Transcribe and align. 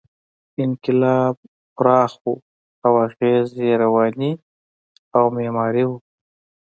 انقلاب 0.63 1.35
پراخ 1.75 2.13
و 2.27 2.33
او 2.85 2.91
اغېز 3.05 3.47
یې 3.65 3.71
رواني 3.83 4.31
او 5.15 5.23
معماري 5.35 5.83
و. 5.87 5.91